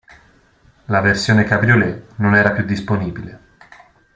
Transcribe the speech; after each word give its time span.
La 0.87 0.99
versione 0.99 1.43
cabriolet 1.43 2.13
non 2.15 2.33
era 2.33 2.53
più 2.53 2.65
disponibile. 2.65 3.39